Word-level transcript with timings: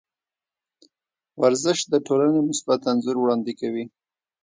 ورزش 1.41 1.79
د 1.91 1.93
ټولنې 2.07 2.39
مثبت 2.49 2.79
انځور 2.91 3.15
وړاندې 3.19 3.53
کوي. 3.61 3.85